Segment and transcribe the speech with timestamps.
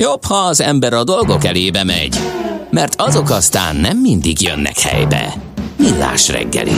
[0.00, 2.16] Jobb, ha az ember a dolgok elébe megy,
[2.70, 5.34] mert azok aztán nem mindig jönnek helybe.
[5.78, 6.72] Millás reggeli.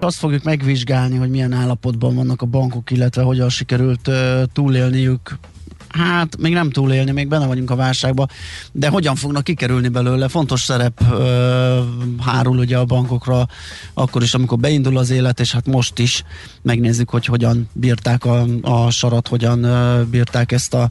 [0.00, 4.10] Azt fogjuk megvizsgálni, hogy milyen állapotban vannak a bankok, illetve hogyan sikerült
[4.52, 5.38] túlélniük
[5.92, 8.28] hát még nem túlélni, még benne vagyunk a válságban,
[8.72, 10.28] de hogyan fognak kikerülni belőle?
[10.28, 11.80] Fontos szerep ö,
[12.26, 13.46] hárul ugye a bankokra
[13.94, 16.22] akkor is, amikor beindul az élet, és hát most is
[16.62, 20.88] megnézzük, hogy hogyan bírták a, a sarat, hogyan ö, bírták ezt a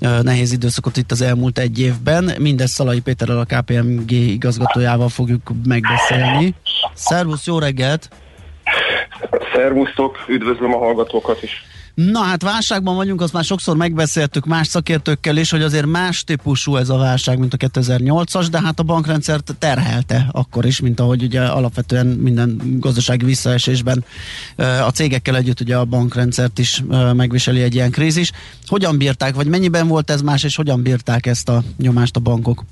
[0.00, 2.32] ö, nehéz időszakot itt az elmúlt egy évben.
[2.38, 6.54] Mindezt Szalai Péterrel, a KPMG igazgatójával fogjuk megbeszélni.
[6.94, 8.08] Szervusz, jó reggelt!
[9.54, 11.64] Szervusztok, üdvözlöm a hallgatókat is!
[11.94, 16.76] Na hát válságban vagyunk, azt már sokszor megbeszéltük más szakértőkkel is, hogy azért más típusú
[16.76, 21.22] ez a válság, mint a 2008-as, de hát a bankrendszert terhelte akkor is, mint ahogy
[21.22, 24.04] ugye alapvetően minden gazdasági visszaesésben
[24.56, 26.82] a cégekkel együtt ugye a bankrendszert is
[27.12, 28.30] megviseli egy ilyen krízis.
[28.66, 32.64] Hogyan bírták, vagy mennyiben volt ez más, és hogyan bírták ezt a nyomást a bankok?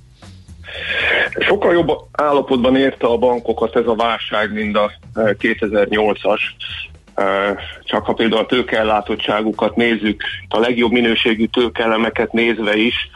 [1.38, 6.40] Sokkal jobb állapotban érte a bankokat ez a válság, mint a 2008-as.
[7.84, 13.10] Csak ha például a tőkeellátottságukat nézzük, a legjobb minőségű tőkeelemeket nézve is,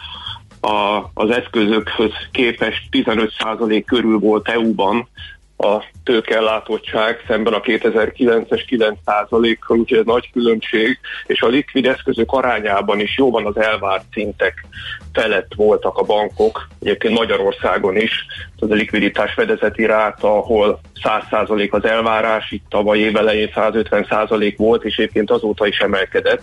[0.61, 5.09] a, az eszközökhöz képest 15% körül volt EU-ban
[5.57, 13.01] a tőkeellátottság szemben a 2009-es 9%-kal, úgyhogy ez nagy különbség, és a likvid eszközök arányában
[13.01, 14.67] is jóban az elvárt szintek
[15.15, 18.27] felett voltak a bankok, egyébként Magyarországon is,
[18.59, 24.97] az a likviditás fedezeti ráta, ahol 100% az elvárás, itt tavaly évelején 150% volt, és
[24.97, 26.43] egyébként azóta is emelkedett.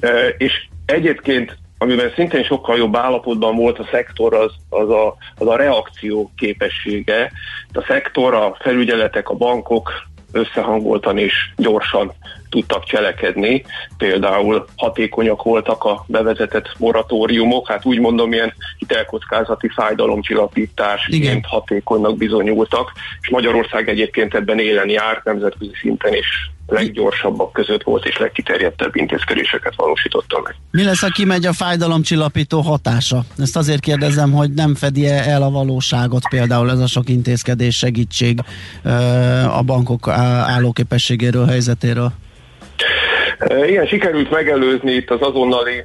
[0.00, 0.52] E, és
[0.86, 6.30] egyébként amiben szintén sokkal jobb állapotban volt a szektor, az, az, a, az a reakció
[6.36, 7.32] képessége.
[7.72, 9.92] A szektor, a felügyeletek, a bankok
[10.32, 12.12] összehangoltan és gyorsan
[12.50, 13.64] tudtak cselekedni.
[13.96, 23.28] Például hatékonyak voltak a bevezetett moratóriumok, hát úgy mondom, ilyen hitelkockázati fájdalomcsillapításként hatékonynak bizonyultak, és
[23.28, 30.40] Magyarország egyébként ebben élen járt nemzetközi szinten is leggyorsabbak között volt, és legkiterjedtebb intézkedéseket valósította
[30.44, 30.54] meg.
[30.70, 33.24] Mi lesz, ha kimegy a fájdalomcsillapító hatása?
[33.38, 38.40] Ezt azért kérdezem, hogy nem fedi el a valóságot például ez a sok intézkedés segítség
[39.56, 42.12] a bankok állóképességéről, helyzetéről?
[43.66, 45.84] Ilyen sikerült megelőzni itt az azonnali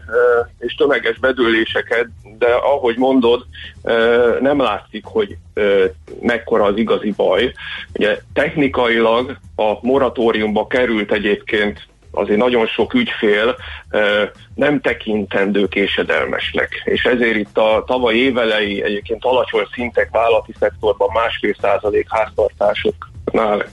[0.59, 3.45] és tömeges bedőléseket, de ahogy mondod,
[4.39, 5.37] nem látszik, hogy
[6.21, 7.53] mekkora az igazi baj.
[7.93, 13.55] Ugye technikailag a moratóriumba került egyébként azért nagyon sok ügyfél
[14.55, 16.81] nem tekintendő késedelmesnek.
[16.83, 23.65] És ezért itt a tavaly évelei egyébként alacsony szintek vállalati szektorban másfél százalék háztartások nál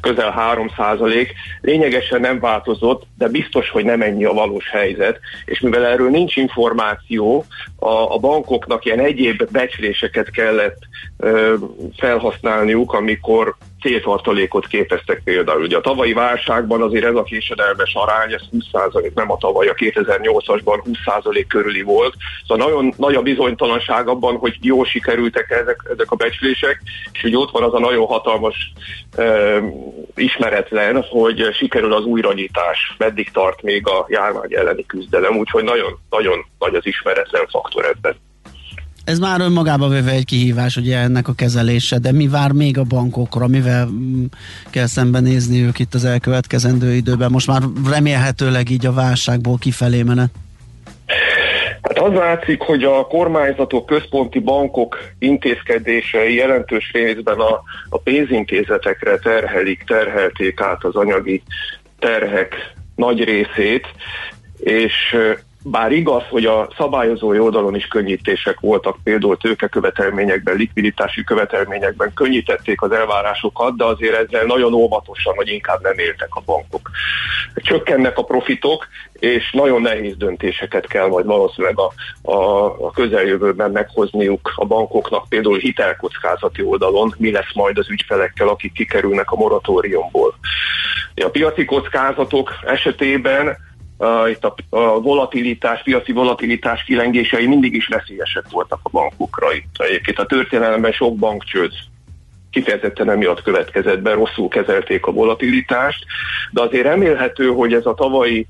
[0.00, 1.34] közel 3 százalék.
[1.60, 6.36] Lényegesen nem változott, de biztos, hogy nem ennyi a valós helyzet, és mivel erről nincs
[6.36, 7.44] információ,
[7.76, 10.78] a, a bankoknak ilyen egyéb becsléseket kellett
[11.96, 15.62] felhasználniuk, amikor céltartalékot képeztek például.
[15.62, 19.74] Ugye a tavalyi válságban azért ez a késedelmes arány, ez 20% nem a tavaly, a
[19.74, 22.14] 2008-asban 20% körüli volt.
[22.46, 27.36] Szóval nagyon nagy a bizonytalanság abban, hogy jól sikerültek ezek, ezek a becslések, és hogy
[27.36, 28.72] ott van az a nagyon hatalmas
[29.16, 29.58] uh,
[30.14, 36.44] ismeretlen, hogy sikerül az újranyitás, meddig tart még a járvány elleni küzdelem, úgyhogy nagyon, nagyon
[36.58, 38.16] nagy az ismeretlen faktor ebben
[39.04, 42.82] ez már önmagába véve egy kihívás, ugye ennek a kezelése, de mi vár még a
[42.82, 44.24] bankokra, mivel mm,
[44.70, 47.30] kell szembenézni ők itt az elkövetkezendő időben?
[47.30, 50.30] Most már remélhetőleg így a válságból kifelé menet.
[51.82, 59.84] Hát az látszik, hogy a kormányzatok, központi bankok intézkedései jelentős részben a, a pénzintézetekre terhelik,
[59.86, 61.42] terhelték át az anyagi
[61.98, 62.54] terhek
[62.94, 63.86] nagy részét,
[64.58, 65.16] és
[65.66, 72.92] bár igaz, hogy a szabályozói oldalon is könnyítések voltak, például tőkekövetelményekben, likviditási követelményekben könnyítették az
[72.92, 76.90] elvárásokat, de azért ezzel nagyon óvatosan, vagy inkább nem éltek a bankok.
[77.54, 81.92] Csökkennek a profitok, és nagyon nehéz döntéseket kell majd valószínűleg a,
[82.32, 88.72] a, a közeljövőben meghozniuk a bankoknak, például hitelkockázati oldalon, mi lesz majd az ügyfelekkel, akik
[88.72, 90.34] kikerülnek a moratóriumból.
[91.14, 93.56] A piaci kockázatok esetében
[94.04, 99.54] uh, itt a, a volatilitás, piaci volatilitás kilengései mindig is veszélyesek voltak a bankokra.
[99.54, 101.72] Itt egyébként a történelemben sok bankcsőd
[102.50, 106.04] kifejezetten emiatt következett be, rosszul kezelték a volatilitást,
[106.50, 108.46] de azért remélhető, hogy ez a tavalyi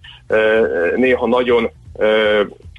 [0.96, 1.70] néha nagyon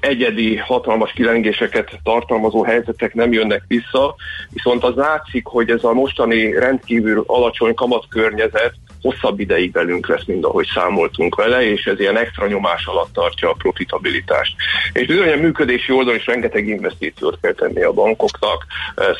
[0.00, 4.14] egyedi, hatalmas kilengéseket tartalmazó helyzetek nem jönnek vissza,
[4.50, 8.74] viszont az látszik, hogy ez a mostani rendkívül alacsony kamatkörnyezet
[9.06, 13.50] hosszabb ideig velünk lesz, mint ahogy számoltunk vele, és ez ilyen extra nyomás alatt tartja
[13.50, 14.54] a profitabilitást.
[14.92, 18.66] És bizony a működési oldalon is rengeteg investíciót kell tenni a bankoknak,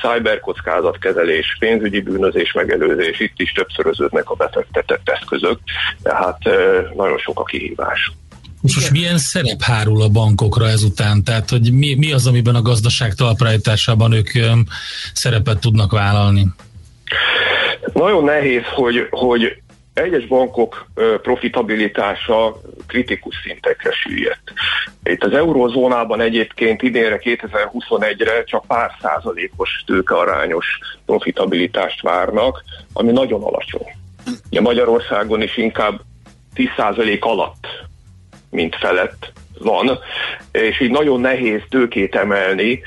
[0.00, 5.58] cyberkockázatkezelés, pénzügyi bűnözés megelőzés, itt is többszöröződnek a befektetett eszközök,
[6.02, 6.38] tehát
[6.96, 8.12] nagyon sok a kihívás.
[8.60, 11.24] Most milyen szerep hárul a bankokra ezután?
[11.24, 14.30] Tehát, hogy mi, mi az, amiben a gazdaság talpraállításában ők
[15.12, 16.46] szerepet tudnak vállalni?
[17.92, 19.62] Nagyon nehéz, hogy, hogy
[19.98, 20.86] egyes bankok
[21.22, 24.52] profitabilitása kritikus szintekre süllyedt.
[25.02, 30.66] Itt az eurozónában egyébként idénre 2021-re csak pár százalékos tőkearányos
[31.06, 33.96] profitabilitást várnak, ami nagyon alacsony.
[34.50, 36.00] Ugye Magyarországon is inkább
[36.54, 37.66] 10 százalék alatt,
[38.50, 39.98] mint felett van,
[40.52, 42.80] és így nagyon nehéz tőkét emelni,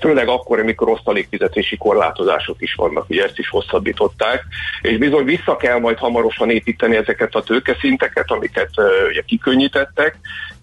[0.00, 4.44] főleg akkor, amikor osztalékfizetési korlátozások is vannak, ugye ezt is hosszabbították,
[4.82, 8.70] és bizony vissza kell majd hamarosan építeni ezeket a tőkeszinteket, amiket
[9.08, 10.18] ugye kikönnyítettek,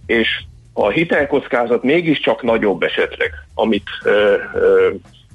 [0.06, 0.28] és
[0.74, 4.90] a hitelkockázat mégiscsak nagyobb esetleg, amit ö, ö,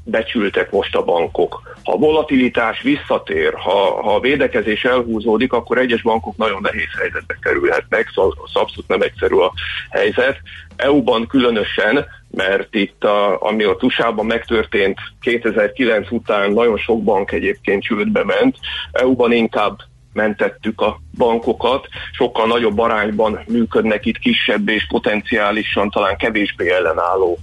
[0.05, 1.77] becsültek most a bankok.
[1.85, 8.11] Ha volatilitás visszatér, ha, ha a védekezés elhúzódik, akkor egyes bankok nagyon nehéz helyzetbe kerülhetnek,
[8.15, 9.53] szóval abszolút nem egyszerű a
[9.91, 10.39] helyzet.
[10.77, 17.83] EU-ban különösen, mert itt, a, ami a USA-ban megtörtént 2009 után nagyon sok bank egyébként
[17.83, 18.57] csődbe ment,
[18.93, 19.79] EU-ban inkább
[20.15, 27.39] mentettük a bankokat, sokkal nagyobb arányban működnek itt kisebb és potenciálisan talán kevésbé ellenálló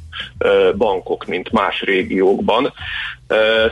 [0.77, 2.73] bankok, mint más régiókban.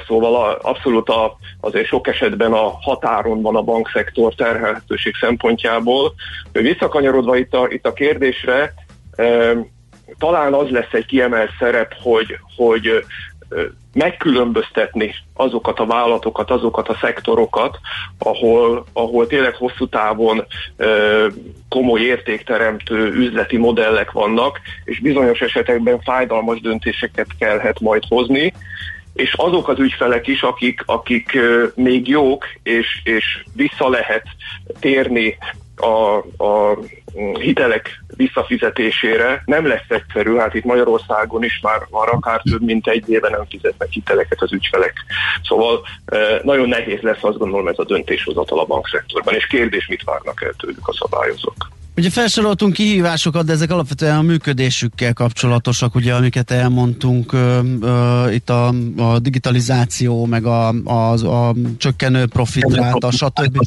[0.08, 6.14] Szóval abszolút a, azért sok esetben a határon van a bankszektor terhelhetőség szempontjából.
[6.52, 8.74] Visszakanyarodva itt a, itt a kérdésre,
[10.18, 13.06] talán az lesz egy kiemelt szerep, hogy, hogy
[13.94, 17.80] megkülönböztetni azokat a vállalatokat, azokat a szektorokat,
[18.18, 20.46] ahol, ahol tényleg hosszú távon
[20.78, 21.28] ö,
[21.70, 28.54] komoly értékteremtő üzleti modellek vannak, és bizonyos esetekben fájdalmas döntéseket kellhet majd hozni,
[29.14, 31.38] és azok az ügyfelek is, akik, akik
[31.76, 34.24] még jók, és, és vissza lehet
[34.80, 35.38] térni
[35.80, 36.78] a, a
[37.40, 43.10] hitelek visszafizetésére nem lesz egyszerű, hát itt Magyarországon is már, már akár több mint egy
[43.10, 44.94] éve nem fizetnek hiteleket az ügyfelek.
[45.44, 45.82] Szóval
[46.44, 50.54] nagyon nehéz lesz azt gondolom ez a döntéshozatal a bankszektorban, és kérdés, mit várnak el
[50.58, 51.70] tőlük a szabályozók.
[51.98, 58.50] Ugye felsoroltunk kihívásokat, de ezek alapvetően a működésükkel kapcsolatosak, ugye, amiket elmondtunk, ö, ö, itt
[58.50, 63.58] a, a digitalizáció, meg a, a, a csökkenő profitráta, stb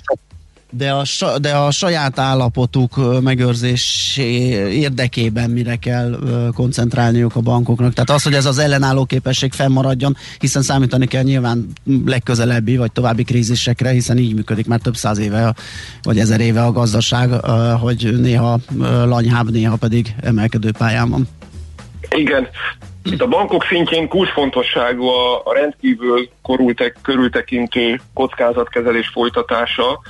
[0.76, 1.04] de a,
[1.38, 4.16] de a saját állapotuk megőrzés
[4.70, 6.18] érdekében mire kell
[6.54, 7.92] koncentrálniuk a bankoknak.
[7.92, 11.66] Tehát az, hogy ez az ellenálló képesség fennmaradjon, hiszen számítani kell nyilván
[12.06, 15.54] legközelebbi vagy további krízisekre, hiszen így működik már több száz éve
[16.02, 17.30] vagy ezer éve a gazdaság,
[17.80, 18.58] hogy néha
[19.04, 21.28] lanyhább, néha pedig emelkedő pályán van.
[22.10, 22.48] Igen,
[23.02, 30.00] itt a bankok szintjén kulcsfontosságú a, rendkívül korultek, körültekintő kockázatkezelés folytatása,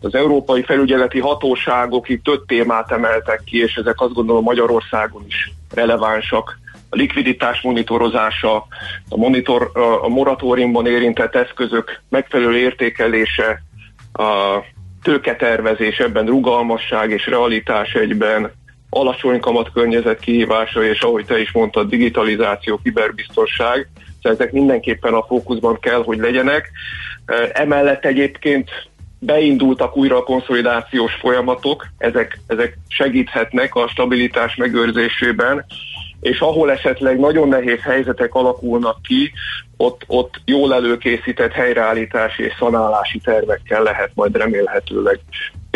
[0.00, 5.52] az európai felügyeleti hatóságok itt több témát emeltek ki, és ezek azt gondolom Magyarországon is
[5.74, 6.58] relevánsak.
[6.90, 8.66] A likviditás monitorozása,
[9.08, 9.70] a, monitor,
[10.02, 13.62] a moratóriumban érintett eszközök megfelelő értékelése,
[14.12, 14.58] a
[15.02, 18.52] tőketervezés, ebben rugalmasság és realitás egyben,
[18.90, 23.88] alacsony kamat környezet kihívása, és ahogy te is mondtad, digitalizáció, kiberbiztonság,
[24.22, 26.70] szóval ezek mindenképpen a fókuszban kell, hogy legyenek.
[27.52, 28.70] Emellett egyébként
[29.26, 35.64] beindultak újra a konszolidációs folyamatok, ezek, ezek segíthetnek a stabilitás megőrzésében,
[36.20, 39.32] és ahol esetleg nagyon nehéz helyzetek alakulnak ki,
[39.76, 45.20] ott, ott jól előkészített helyreállítási és szanálási tervekkel lehet majd remélhetőleg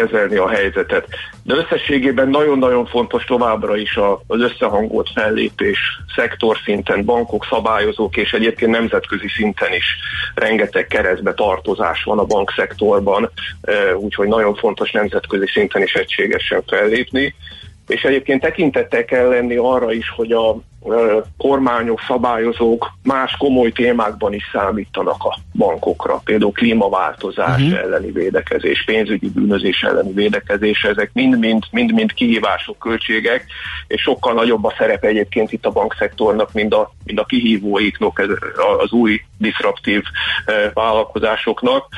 [0.01, 1.07] kezelni a helyzetet.
[1.43, 5.79] De összességében nagyon-nagyon fontos továbbra is az összehangolt fellépés
[6.17, 9.85] szektor szinten, bankok, szabályozók és egyébként nemzetközi szinten is
[10.35, 13.31] rengeteg keresztbe tartozás van a bankszektorban,
[13.97, 17.35] úgyhogy nagyon fontos nemzetközi szinten is egységesen fellépni
[17.91, 20.57] és egyébként tekintettel kell lenni arra is, hogy a
[21.37, 27.79] kormányok, szabályozók más komoly témákban is számítanak a bankokra, például klímaváltozás uh-huh.
[27.79, 33.45] elleni védekezés, pénzügyi bűnözés elleni védekezés, ezek mind-mind, mind-mind kihívások, költségek,
[33.87, 38.23] és sokkal nagyobb a szerep egyébként itt a bankszektornak, mint a, mint a kihívóiknak,
[38.79, 40.03] az új diszraptív
[40.75, 41.89] vállalkozásoknak.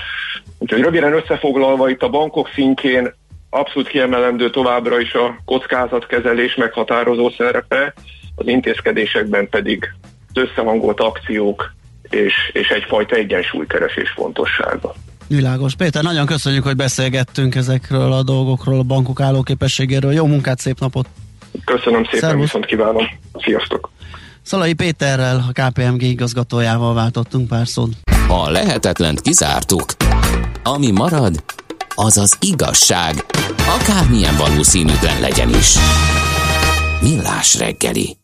[0.58, 3.14] Úgyhogy röviden összefoglalva itt a bankok szintjén
[3.54, 7.94] abszolút kiemelendő továbbra is a kockázatkezelés meghatározó szerepe,
[8.34, 9.94] az intézkedésekben pedig
[10.32, 11.72] az összehangolt akciók
[12.10, 14.94] és, és egyfajta egyensúlykeresés fontossága.
[15.26, 15.74] Világos.
[15.74, 20.12] Péter, nagyon köszönjük, hogy beszélgettünk ezekről a dolgokról, a bankok állóképességéről.
[20.12, 21.06] Jó munkát, szép napot!
[21.64, 22.42] Köszönöm szépen, Szervusz.
[22.42, 23.04] viszont kívánom.
[23.34, 23.90] Sziasztok!
[24.42, 27.90] Szalai Péterrel, a KPMG igazgatójával váltottunk pár szót.
[28.28, 29.84] Ha lehetetlent kizártuk,
[30.62, 31.42] ami marad,
[31.94, 33.24] az az igazság,
[33.80, 35.76] akármilyen valószínűtlen legyen is.
[37.00, 38.21] Millás reggeli.